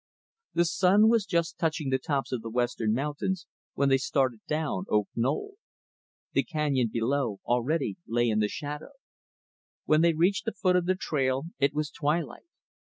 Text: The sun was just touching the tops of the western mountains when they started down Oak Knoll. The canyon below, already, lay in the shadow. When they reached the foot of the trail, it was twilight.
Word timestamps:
The 0.55 0.65
sun 0.65 1.09
was 1.09 1.27
just 1.27 1.59
touching 1.59 1.91
the 1.91 1.99
tops 1.99 2.31
of 2.31 2.41
the 2.41 2.49
western 2.49 2.91
mountains 2.91 3.45
when 3.75 3.89
they 3.89 3.99
started 3.99 4.39
down 4.47 4.85
Oak 4.89 5.09
Knoll. 5.15 5.57
The 6.33 6.41
canyon 6.41 6.89
below, 6.91 7.39
already, 7.45 7.97
lay 8.07 8.27
in 8.27 8.39
the 8.39 8.47
shadow. 8.47 8.93
When 9.85 10.01
they 10.01 10.13
reached 10.13 10.45
the 10.45 10.53
foot 10.53 10.75
of 10.75 10.87
the 10.87 10.95
trail, 10.95 11.43
it 11.59 11.75
was 11.75 11.91
twilight. 11.91 12.47